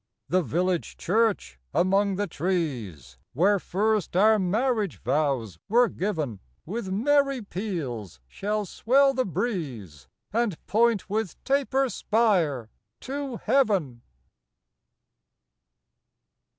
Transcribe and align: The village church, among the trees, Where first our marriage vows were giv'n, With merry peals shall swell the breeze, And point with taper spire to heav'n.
The 0.29 0.41
village 0.41 0.97
church, 0.97 1.59
among 1.75 2.15
the 2.15 2.25
trees, 2.25 3.19
Where 3.33 3.59
first 3.59 4.15
our 4.17 4.39
marriage 4.39 4.97
vows 4.97 5.59
were 5.69 5.89
giv'n, 5.89 6.39
With 6.65 6.89
merry 6.89 7.43
peals 7.43 8.19
shall 8.25 8.65
swell 8.65 9.13
the 9.13 9.25
breeze, 9.25 10.07
And 10.33 10.57
point 10.65 11.07
with 11.07 11.35
taper 11.43 11.87
spire 11.87 12.71
to 13.01 13.37
heav'n. 13.45 14.01